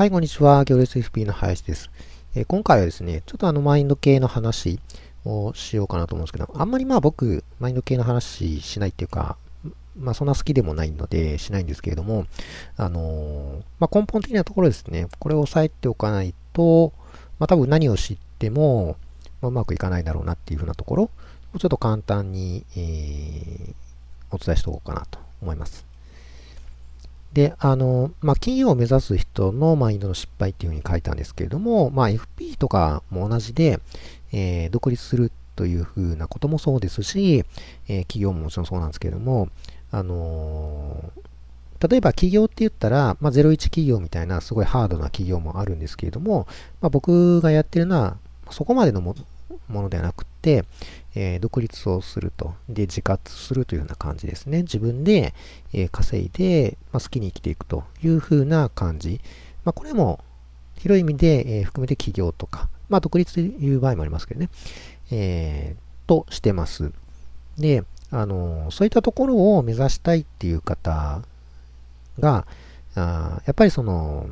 [0.00, 0.64] はい、こんにちは。
[0.64, 1.90] 行列 FP の林です。
[2.34, 4.80] えー、今回はですね、ちょっとあのマインド系の話
[5.26, 9.36] をしようかなと思うんですけど、あんまりまあ僕、マインド系の話しないっていうか、
[9.98, 12.24] まあそんな好きでもないのでしないんですけれども、
[12.78, 16.94] あのー、まあ根本的なところですね、これを押さえておかないと、
[17.38, 18.96] まあ多分何を知っても、
[19.42, 21.10] まあ、うまくいかないだろうなっていうふうなところ
[21.54, 23.74] をちょっと簡単に、えー、
[24.30, 25.89] お伝えしておこうかなと思います。
[27.32, 33.78] で、あの、まあ、企業を目指す人のマインドの失敗っていうふうに書いたんですけれども、まあ、FP とかも同じで、
[34.32, 37.44] えー、独立するというふうなこともそうですし、
[37.88, 39.48] えー、企業ももちろんそうなんですけれども、
[39.92, 46.46] あのー、例えば企業って言ったら、まあ、01企業みたいなすごいハードな企業もあるんですけれども、
[46.80, 48.16] まあ、僕がやってるのは
[48.50, 49.14] そこまでのも
[49.68, 50.64] のではなくて、
[51.14, 52.54] えー、独立をすると。
[52.68, 54.62] で、自活するというような感じですね。
[54.62, 55.34] 自分で、
[55.72, 59.20] えー、稼いで、まあ、好きに生きていくというふうな感じ。
[59.64, 60.22] まあ、これも
[60.78, 64.48] 広い意味で、えー、含めて企業とか、まあ、独立という場合もありますけどね。
[65.10, 66.92] えー、としてます。
[67.58, 71.22] で、あのそういったところを目指したいっていう方
[72.18, 72.46] が、
[72.96, 74.28] あやっぱりその、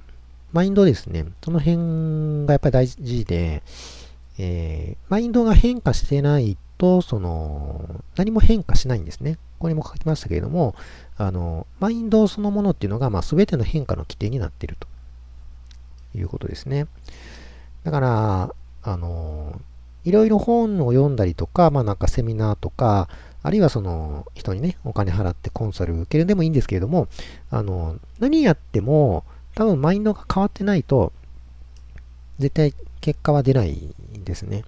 [0.52, 1.27] マインドですね。
[1.45, 3.62] その辺がやっぱり大事で、
[4.39, 9.34] えー、マインドが変化してないと、その、何も変化しないんですね。
[9.34, 10.74] ここにも書きましたけれども、
[11.16, 14.86] あの、マインドそのものっていうのが、まあ、全ての変化の規定になっていると
[16.16, 16.86] いうことですね。
[17.84, 19.60] だから、あの、
[20.04, 23.08] いろいろ本を読んだりとか、まあなんかセミナーとか、
[23.42, 27.08] あるいはその人にね、お金払ってコンサル受けるでもいいんですけれども、
[27.50, 31.12] あの、何やっても多分マインドが変わってないと、
[32.38, 33.76] 絶対結果は出ない
[34.24, 34.64] ですね。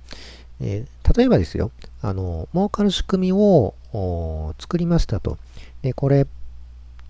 [0.61, 1.71] えー、例えばですよ、
[2.03, 3.75] あの、儲かる仕組みを
[4.59, 5.39] 作りましたと。
[5.83, 6.27] で、これ、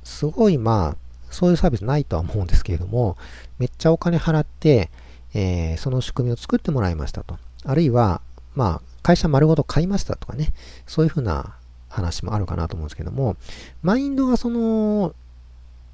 [0.05, 0.97] すごいまあ、
[1.31, 3.17] そういうサービスないとは思うんですけれども、
[3.59, 4.91] めっちゃお金払って、
[5.35, 7.39] えー、その仕組みを作ってもらいましたと。
[7.65, 8.21] あるいは、
[8.55, 10.53] まあ、会社丸ごと買いましたとかね、
[10.87, 11.55] そういうふうな
[11.89, 13.37] 話もあるかなと思うんですけども、
[13.83, 15.15] マインドがその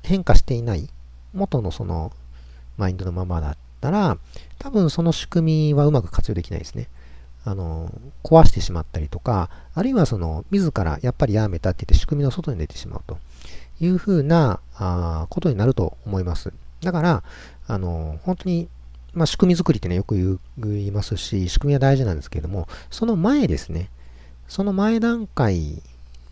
[0.03, 0.89] 変化していない、
[1.35, 2.13] 元のその
[2.77, 4.19] マインドのままだったら、
[4.59, 6.89] 多分その仕組みはうまく活用できないですね。
[7.47, 7.89] あの、
[8.25, 13.19] 壊してしまったりとか、あるいはその、自らやっぱりやめたって言って仕組みの外に出てしまうと
[13.81, 16.53] いうふうなあことになると思います。
[16.83, 17.23] だから、
[17.69, 18.69] あの、本当に、
[19.15, 23.91] まあ、仕組み作りってね、よく言いますし、仕組みは大事なんですけれども、その前ですね、
[24.49, 25.81] その前段階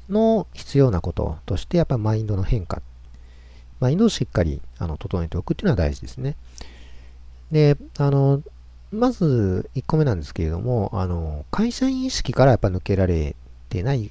[0.09, 2.83] の必要なこととして、やっぱマインドの変化、
[3.79, 6.37] マインドをしっかりあの整えておくっていうのは大事ですね。
[7.53, 8.43] で、あの、
[8.95, 13.37] まず1個目なんですけれども、あの、会社員意識からやっぱ抜けられ
[13.69, 14.11] てないっ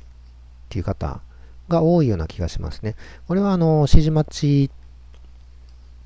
[0.69, 1.21] ていう方
[1.69, 2.95] が多いような気がしますね。
[3.27, 4.71] これはあの、指示待ち、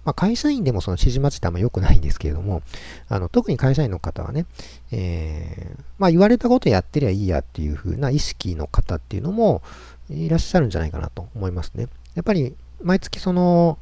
[0.06, 2.62] まあ、会社員でもその指示待ちってあんま良くないんですけれども、
[3.10, 4.46] あの、特に会社員の方はね、
[4.92, 9.62] えー、まあ、言われたことやってりゃいいやっていう風な意識の方っていうのも
[10.10, 11.88] いらっしゃるんじゃないかなと思いますね。
[12.16, 13.78] やっぱり、毎月その、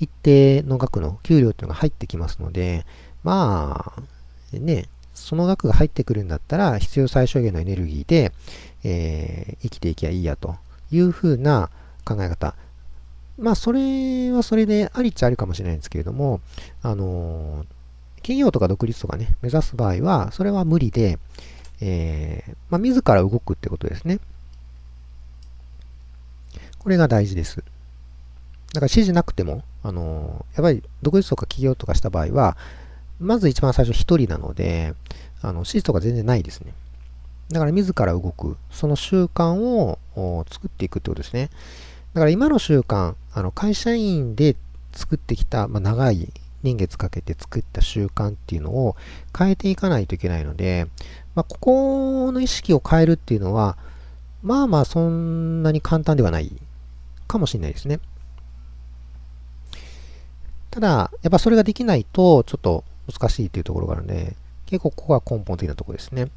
[0.00, 2.86] 一定の額の給料っていうのが入ってきますので、
[3.24, 4.02] まあ、
[4.52, 8.32] ね、その額が入ってくるんだったら、必要最小限のエネルギーで、
[8.84, 10.56] えー、生きていきゃいいやと
[10.90, 11.70] いうふうな
[12.04, 12.54] 考え方。
[13.38, 16.40] まあ、それはそれでありっちゃありかもしれないんですけれども、
[16.82, 17.66] あのー、
[18.16, 21.18] 企業とか独立とかね、目指す場合は、それは無理で、
[21.80, 24.18] えー、まあ、自ら動くってことですね。
[26.78, 27.56] これが大事です。
[27.58, 32.56] だから指示なくても、あの、やっぱり独立とか企業とかした場合は、
[33.20, 34.94] まず一番最初一人なので、
[35.42, 36.72] あの指示とか全然ないですね。
[37.50, 39.98] だから自ら動く、その習慣を
[40.50, 41.50] 作っていくってことですね。
[42.14, 44.56] だから今の習慣、あの会社員で
[44.92, 48.96] 作ってきた、まあ、長い年月かけて作った習慣っていうのを
[49.36, 50.86] 変えていかないといけないので、
[51.34, 53.76] まあ、ここの意識を変えるっていうのは、
[54.42, 56.52] まあまあそんなに簡単ではない
[57.26, 58.00] かもしれないですね。
[60.70, 66.28] ただ、やっぱそれができないと、ちょっと難しいというところがあるので、結構ここが根本的なところですね。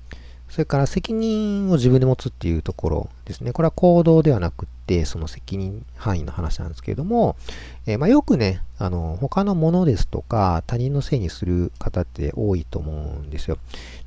[0.52, 3.54] それから責任を自分で持つっていうところですね。
[3.54, 7.38] これは行動ではなくって、その責任範囲の話なんですけれども、
[7.86, 12.96] えー、まあ、よくね、あの、他のものですとか、他人のせいにする方って多いと思う
[13.26, 13.60] んですよ。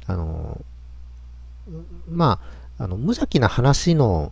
[0.06, 0.60] あの、
[2.10, 2.40] ま
[2.78, 4.30] あ、あの、無邪気な話の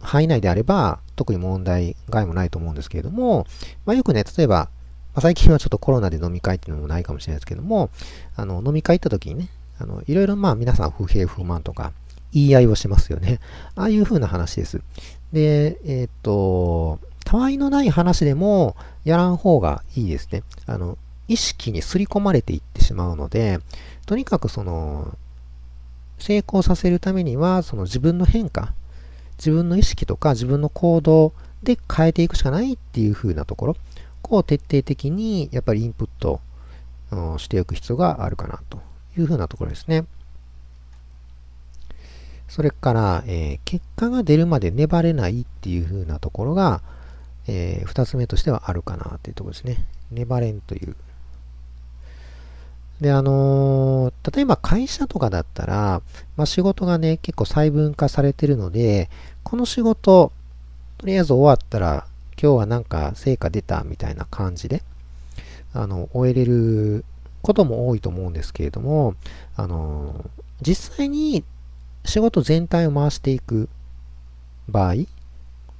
[0.00, 3.46] 範囲内であれば、特に問題外もないと思うんですけれども、
[3.86, 4.68] まあ、よくね、例えば、
[5.14, 7.90] まあ、最近はちょっとコロナで飲み会っていうのもないかもしれないですけども、
[8.36, 11.92] あの、飲み会行った時にね、あの、いろいろまあ皆さん不平不満とか
[12.32, 13.38] 言い合いをしますよね。
[13.76, 14.80] ああいう風な話です。
[15.32, 20.42] で、えー、っと、たわいのない話でもやらん方がいいですね。
[20.66, 23.60] あの、意識に刷り込まれていってしまうので、
[24.06, 25.16] とにかくその、
[26.18, 28.74] 成功させるためには、その自分の変化、
[29.38, 31.32] 自分の意識とか自分の行動
[31.62, 33.76] で変えていくしかないっていう風なところ、
[34.24, 36.40] こう徹底的にやっぱりインプット、
[37.38, 38.78] していく必要があるかなと
[39.16, 40.04] いう風なところですね。
[42.48, 46.82] それから、えー、結果が出るまで粘れないっていう風なところが、
[47.46, 49.84] えー、二つ目としてはあるかなっていうところですね。
[50.10, 50.96] 粘れんという。
[53.00, 56.02] で、あのー、例えば会社とかだったら、
[56.36, 59.10] まあ、仕事がね、結構細分化されてるので、
[59.42, 60.32] この仕事、
[60.98, 62.06] とりあえず終わったら、
[62.44, 64.82] 今日はなんか成果出たみたいな感じで、
[65.72, 67.02] あの、終えれる
[67.40, 69.14] ことも多いと思うんですけれども、
[69.56, 70.30] あの、
[70.60, 71.42] 実際に
[72.04, 73.70] 仕事全体を回していく
[74.68, 74.94] 場合、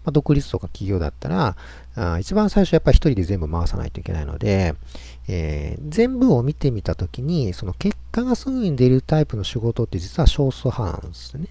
[0.06, 1.54] ま、独立とか企業だったら、
[1.96, 4.74] あ一番最初やっぱり一人で全部回さないといけないので、
[5.28, 11.46] えー、全部を見てみたときに、その結果がすぐに出るタイプの仕事って実は少数派なんですね。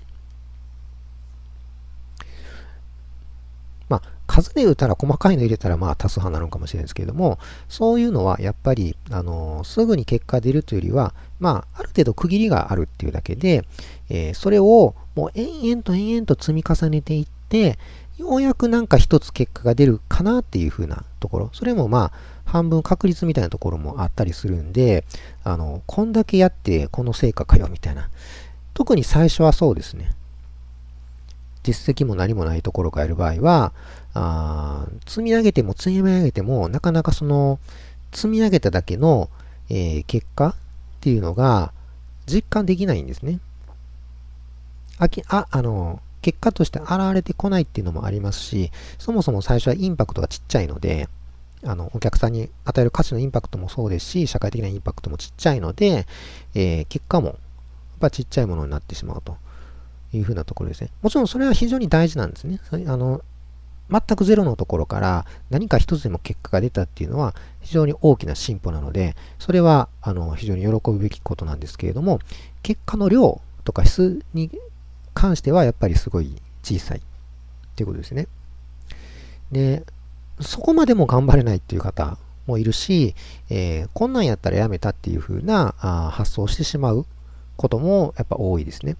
[3.89, 4.01] まあ、
[4.33, 7.37] 数で言うたら細かいの入れたらまあ多数派なのかもしれないですけれども、
[7.69, 13.63] そういうのはやっぱり、あの、すぐに結果出るというよりは、まあ、ある程度区切りがあるっていうだけで、
[14.09, 17.77] えー、それをもう延々と延々と積み重ねていって、
[18.17, 21.49] ようやくなんか一つ結果が出るかなっていう風なところ。
[21.53, 22.11] それもまあ、
[22.45, 25.05] 半分確率みたいなところもあったりするんで、
[25.43, 28.09] あの、こんだけやってこの成果かよみたいな。
[28.73, 30.11] 特に最初はそうですね。
[31.63, 33.73] 実績も何もないところからやる場合は、
[34.13, 37.59] あ積み上げても積み上げても、なかなかその、
[38.11, 39.29] 積み上げただけの、
[39.69, 40.55] えー、結果っ
[41.01, 41.71] ていうのが
[42.27, 43.39] 実感できないんですね。
[44.99, 51.09] あきあ、あの、結果として現れてこないっていうのもありますし、そもそも最初はインパクトがちっちゃいので、
[51.65, 56.05] あの、お客さんに与える価値のインパクトもそうですし、社会的なインパクトもちっちゃいので、
[56.55, 57.37] えー、結果も、やっ
[57.99, 59.37] ぱちっちゃいものになってしまうと
[60.17, 60.89] いうふうなところですね。
[61.01, 62.59] もちろんそれは非常に大事なんですね。
[62.71, 63.21] あの、
[63.89, 72.19] 全くゼロのところから何か一つでも結果が出たっていうのは非常に大きな進歩なので、それはあの非常に喜ぶべきことなんですけれども、
[72.61, 74.49] 結果の量とか質に
[75.13, 77.01] 関してはやっぱりすごい小さいっ
[77.75, 78.27] ていうことですね。
[79.51, 79.83] で、
[80.39, 82.17] そこまでも頑張れないっていう方
[82.47, 83.15] もいるし、
[83.49, 87.05] えー、こんなんやったらやめたっていう風なあ発想をしてしまう
[87.55, 88.95] こともやっぱ多いですね。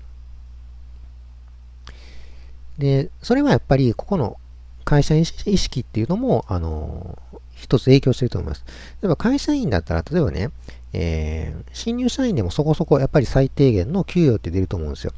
[2.77, 4.37] で、それはやっぱりここの
[4.85, 7.17] 会社意識っていうのも、あの、
[7.55, 8.65] 一つ影響してると思います。
[9.01, 10.49] 例えば会社員だったら、例えばね、
[10.93, 15.13] えー、新入社員でもそこそこやっぱり最低限の給与って出ると思うんですよ。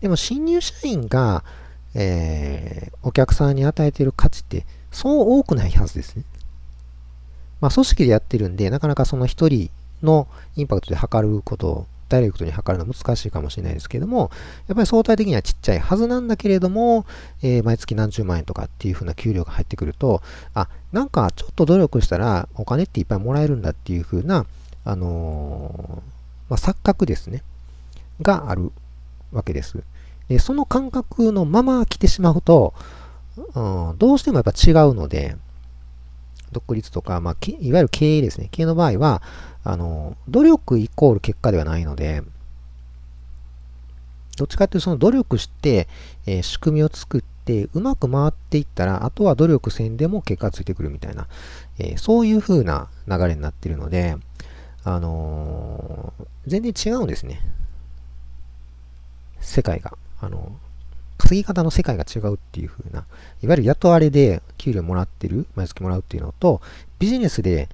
[0.00, 1.44] でも新入社員が、
[1.94, 6.24] えー、お客さんに与えている価値ってそう多くないはずですね。
[7.60, 9.70] まあ組織でやってるんで、なかなかその一人
[10.02, 14.30] のインパクトで測ることダイレクトに測るのは難しいかもしれないですけども、
[14.68, 17.06] やっぱり相対的にはちっちゃいはずなんだけれども、
[17.42, 20.22] えー、毎月何十万円とかっていう風な給料が入ってくると、
[20.54, 24.46] あ、なんかちょっと努力したらお金っていっぱいもらえるんだっていう風な、
[24.84, 27.42] あのー、まあ、錯覚ですね、
[28.22, 28.70] がある
[29.32, 29.82] わけです。
[30.28, 32.74] で、その感覚のまま来てしまうと、
[33.36, 35.36] うん、どうしてもやっぱ違うので、
[36.54, 38.48] 独立とか、まあ、いわゆる経営ですね。
[38.50, 39.22] 経営の場合は、
[39.62, 42.22] あの、努力イコール結果ではないので、
[44.36, 45.86] どっちかっていうとその努力して、
[46.26, 51.28] えー、仕組みを作って、うまく回っていったら、あとは努力せんでも結果がついてくるみたいな、
[51.78, 54.16] えー、そういう風な流れになってるので、
[54.82, 57.40] あのー、全然違うんですね。
[59.40, 59.96] 世界が。
[60.20, 60.52] あの、
[61.18, 63.06] 稼ぎ方の世界が違うっていう風な、
[63.42, 66.60] いわゆる雇われで給料もらってる、毎月もらうっていうのと、
[66.98, 67.68] ビジネスで、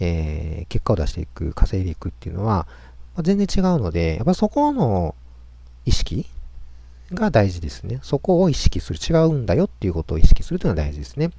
[0.00, 2.66] えー、結果を出していく、稼いでいくっていうのは、
[3.14, 5.14] まあ、全然違うので、やっぱそこの
[5.84, 6.26] 意識
[7.12, 8.00] が大事ですね。
[8.02, 8.98] そこを意識する。
[8.98, 11.30] 違うんだよっていうことを意識するというのは大事ですね。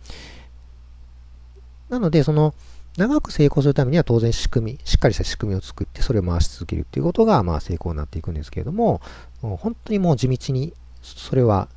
[1.89, 2.53] なので、その、
[2.97, 8.99] 長く成功するためには当然仕組み、しっかりした仕組みを作ってそれを回し続けるっていうことがまあ成功になっていくんですけれども、
[9.41, 11.67] 本当にもう地道にそれは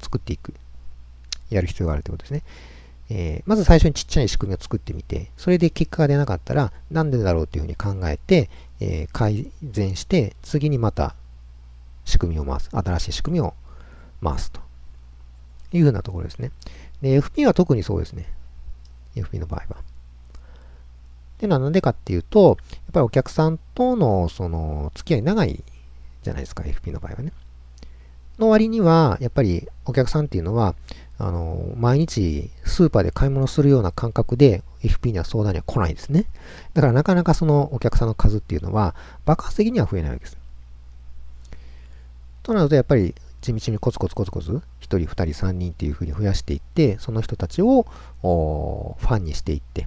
[0.00, 0.54] 作っていく、
[1.50, 2.42] やる必要があるということですね。
[3.10, 8.50] えー、まず最初にちっちゃい仕組みを作ってみて、それで結果が出なかったら、なんでだろうっていうふうに考えて、
[8.80, 11.14] えー、改善して、次にまた
[12.04, 12.68] 仕組みを回す。
[12.72, 13.54] 新しい仕組みを
[14.22, 14.60] 回すと
[15.72, 16.52] いうふうなところですね。
[17.00, 18.26] で、FP は特にそうですね。
[19.16, 19.82] FP の場合は。
[21.38, 25.64] で、なんでかっていうと、やっぱりお客さんとのその付き合い長い
[26.22, 27.32] じゃないですか、FP の場合はね。
[28.38, 30.74] の割には、やっぱりお客さんっていうのは、
[31.18, 36.26] あの、毎日スーパーで買い物するような感覚で FP には相談には来ないですね。
[36.74, 40.38] だからなかなかそのお客さんの数っていうのは爆発的には増えないわけです。
[42.42, 47.86] となるとやっぱり地道にコツコツコツコツ1人2人3人っていうふうに増やしていってその人たちを
[48.22, 49.86] ファンにしていって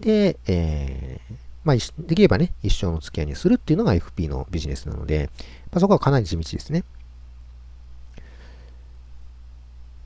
[0.00, 5.30] で、えー、まあ、できればね一生の付き合いにするっていうのが FP のビジネスなので、
[5.72, 6.84] まあ、そこはかなり地道ですね。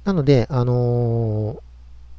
[0.09, 1.61] なので、あのー、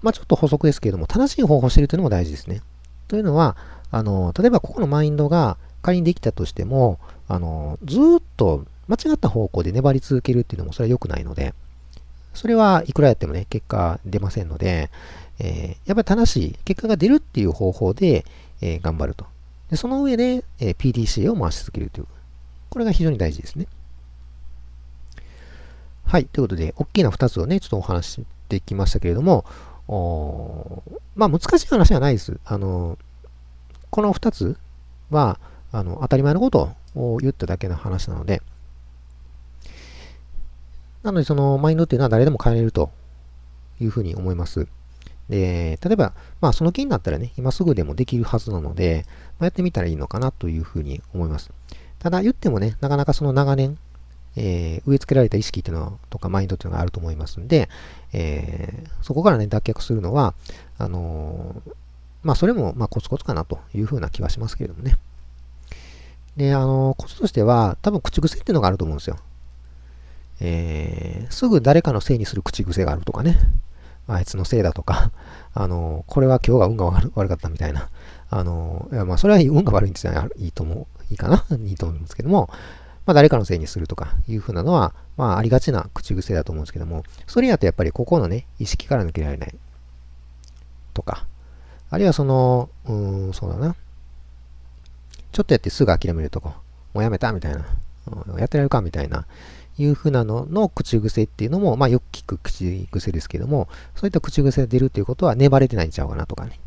[0.03, 2.61] まあ、ちょっと補足ですけれども、正しい方法を知るというのも大事ですね。
[3.07, 3.57] というのは、
[3.89, 11.55] あのー、例えばここのマインドが仮にできたとしても、あのー、ずっと間違った方向で粘り続けるっていうのもそれは良くないので、
[12.35, 14.91] それはいくらやってもね、結果出ませんので、
[15.39, 18.23] え、やっぱり正しい結果が出るっていう方法で、
[18.61, 19.25] え、頑張ると。
[19.71, 22.07] でその上で、え、PDCA を回し続けるという。
[22.69, 23.65] これが非常に大事ですね。
[26.09, 26.25] はい。
[26.25, 29.45] ということで、大きな2つをね、ちょっとお話してきましたけれども、
[31.15, 32.39] まあ、難しい話はないです。
[32.45, 32.97] あの、
[33.91, 34.57] この2つ
[35.11, 35.39] は、
[35.71, 38.41] あの、当たり前のことを言っただけの話なので、
[41.03, 42.89] なので、そのマインドっていうのは誰でも変えれると
[43.79, 44.67] いうふうに思います。
[45.29, 49.05] で、例えば、まあ、その気になったらね、今すぐでもできるはずなので、
[49.37, 51.51] まあ、やってみたらいいのかなというふうに思います。
[51.99, 53.77] ただ、言ってもね、なかなかその長年、
[54.35, 57.69] えー、植え付けられた意識っていうのとかマインドっていうのがあると思いますんで、
[58.13, 60.33] えー、そこからね、脱却するのは、
[60.77, 61.71] あのー、
[62.23, 64.97] まあ、それも、まあ、コツコツかなというふうな気はしますけれどもね。
[66.37, 69.17] で、あのコツとしては、多分口癖っていうのがあると思うんですよ。
[70.41, 73.37] え、すぐ誰かのせいにする口癖があるとかね。
[74.07, 75.11] あいつのせいだとか、
[75.53, 77.89] あの、これは今日が運が悪かったみたいな。
[78.31, 80.13] あの、いやまあ、それは運が悪いんですよ。
[80.37, 80.87] いいと思う。
[81.11, 82.49] いいかないいと思うんですけども、
[83.09, 89.55] まあ、誰かのせいにするとかいうふうなのは、まあ、ありがちな口癖だと思うんですけども、それやとやっぱりここのね、意識から抜けられない。
[90.93, 91.25] とか、
[91.89, 93.75] あるいはその、うーん、そうだな。
[95.31, 96.53] ちょっとやってすぐ諦めるとこ、
[96.93, 97.65] もうやめたみたいな。
[98.37, 99.25] やってられるかみたいな。
[99.79, 106.59] いうふうなのの口癖っていうのも、まあよく聞く口癖ですけども、そういった口癖が出るっていうことは粘れてないんちゃうかなとかね。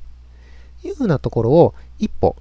[0.82, 2.34] いうふうなところを一歩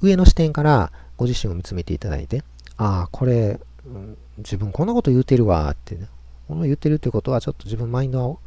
[0.00, 2.42] 上の視点からご自身を見つめていただいて、
[2.76, 6.08] ああ、これ、うん、自分こんなこと言うてるわって、ね、
[6.48, 8.38] この言ってるってことはちょっと自分マインドを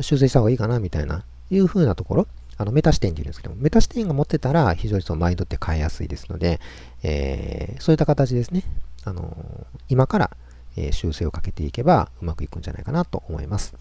[0.00, 2.28] 修正した方がいいかなみたいな、いうふうなところ、
[2.58, 6.60] あのメタ視点っていうんですけども、メタ視点が持ってたら非常にそのマインドって変えやすいですので、
[7.02, 8.64] えー、そういった形ですね。
[9.04, 10.30] あの今から、
[10.78, 13.74] え修正をかけていけばうまくいくんじゃないかなと思います。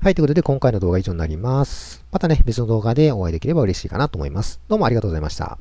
[0.00, 2.04] はい、ということで今回の動画は以上になります。
[2.10, 4.60] またね、別の動画でお会いできれば嬉しいかなと思います。
[4.68, 5.58] どうもありがとうございました。